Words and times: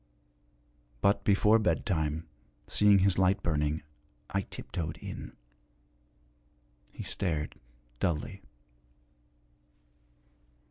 But, 1.01 1.23
before 1.23 1.59
bedtime, 1.59 2.27
seeing 2.67 2.97
his 3.05 3.19
light 3.19 3.43
burning, 3.43 3.83
I 4.31 4.41
tiptoed 4.41 4.97
in. 4.97 5.33
He 6.91 7.03
stared 7.03 7.59
dully. 7.99 8.41